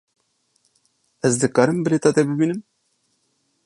[1.29, 2.61] Ez dikarim bilêta te bibînim?